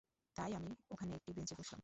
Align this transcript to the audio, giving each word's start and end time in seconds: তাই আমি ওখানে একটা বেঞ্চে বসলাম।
তাই 0.35 0.51
আমি 0.53 0.71
ওখানে 0.89 1.11
একটা 1.13 1.31
বেঞ্চে 1.33 1.55
বসলাম। 1.55 1.79